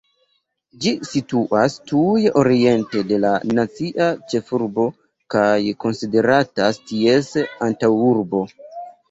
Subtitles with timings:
[0.83, 4.87] Ĝi situas tuj oriente de la nacia ĉefurbo
[5.37, 5.53] kaj
[5.85, 7.31] konsideratas ties
[7.69, 8.45] antaŭurbo.